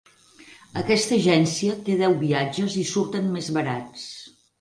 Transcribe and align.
Aquesta 0.79 1.17
agència 1.19 1.75
té 1.89 1.97
deu 1.99 2.15
viatges 2.21 2.79
i 2.85 2.87
surten 2.93 3.29
més 3.37 3.51
barats. 3.59 4.09